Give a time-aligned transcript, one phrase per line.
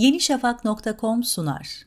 [0.00, 1.86] yenişafak.com sunar.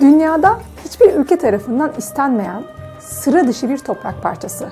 [0.00, 2.62] Dünyada hiçbir ülke tarafından istenmeyen
[3.00, 4.68] sıra dışı bir toprak parçası.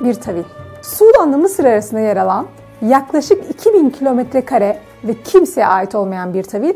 [0.00, 0.44] Bir tavil.
[0.82, 2.46] Sudan'la Mısır arasında yer alan
[2.82, 6.74] yaklaşık 2000 kilometre kare ve kimseye ait olmayan bir tavil,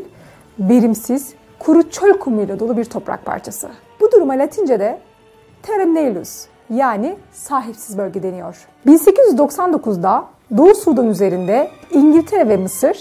[0.59, 3.69] verimsiz, kuru çöl kumuyla dolu bir toprak parçası.
[3.99, 4.99] Bu duruma Latince'de
[5.63, 8.67] Terra Nellus yani sahipsiz bölge deniyor.
[8.87, 10.25] 1899'da
[10.57, 12.97] Doğu Sudan üzerinde İngiltere ve Mısır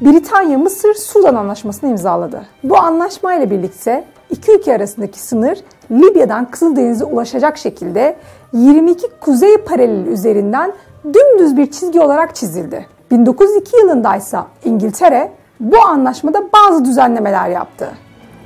[0.00, 2.46] Britanya Mısır Sudan Anlaşması'nı imzaladı.
[2.64, 5.58] Bu anlaşmayla birlikte iki ülke arasındaki sınır
[5.90, 8.16] Libya'dan Kızıldeniz'e ulaşacak şekilde
[8.52, 10.72] 22 kuzey paralel üzerinden
[11.04, 12.86] dümdüz bir çizgi olarak çizildi.
[13.10, 17.90] 1902 yılında ise İngiltere bu anlaşmada bazı düzenlemeler yaptı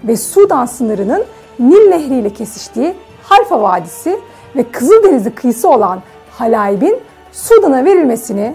[0.04, 1.24] ve Sudan sınırının
[1.58, 2.94] Nil Nehri ile kesiştiği
[3.24, 4.20] Halfa Vadisi
[4.56, 6.96] ve Kızıldeniz'e kıyısı olan Halayib'in
[7.32, 8.54] Sudan'a verilmesini,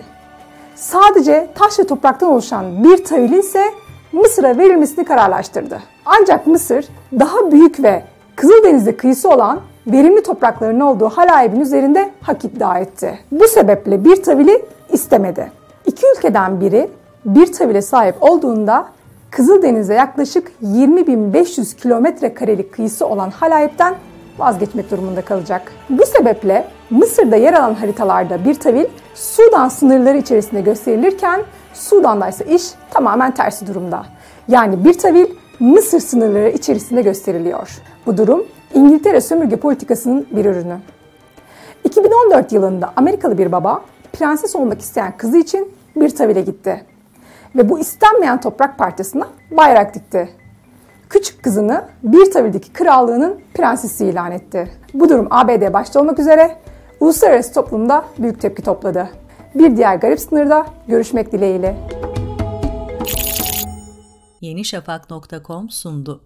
[0.76, 3.64] sadece taş ve topraktan oluşan bir tavilin ise
[4.12, 5.80] Mısır'a verilmesini kararlaştırdı.
[6.06, 6.86] Ancak Mısır
[7.20, 8.04] daha büyük ve
[8.36, 13.20] Kızıldeniz'e kıyısı olan verimli toprakların olduğu Halayib'in üzerinde hak iddia etti.
[13.32, 15.52] Bu sebeple bir tavili istemedi.
[15.86, 16.90] İki ülkeden biri
[17.26, 18.86] bir tavile sahip olduğunda
[19.32, 23.96] Kızıldeniz'e yaklaşık 20.500 kilometre karelik kıyısı olan Halayip'ten
[24.40, 25.72] vazgeçmek durumunda kalacak.
[25.90, 31.42] Bu sebeple Mısır'da yer alan haritalarda bir tavil Sudan sınırları içerisinde gösterilirken
[31.74, 34.06] Sudan'da ise iş tamamen tersi durumda.
[34.48, 35.26] Yani bir tavil
[35.60, 37.70] Mısır sınırları içerisinde gösteriliyor.
[38.06, 40.78] Bu durum İngiltere sömürge politikasının bir ürünü.
[41.84, 43.82] 2014 yılında Amerikalı bir baba
[44.14, 46.86] prenses olmak isteyen kızı için bir tavile gitti.
[47.56, 50.30] Ve bu istenmeyen toprak parçasına bayrak dikti.
[51.20, 54.72] Küçük kızını bir tavildeki krallığının prensesi ilan etti.
[54.94, 56.58] Bu durum ABD başta olmak üzere
[57.00, 59.10] uluslararası toplumda büyük tepki topladı.
[59.56, 61.76] Bir diğer garip sınırda görüşmek dileğiyle.
[64.42, 66.22] yenişafak.com sundu.